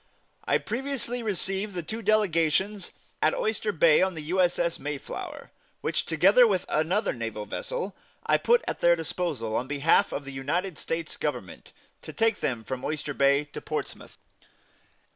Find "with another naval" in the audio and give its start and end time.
6.47-7.45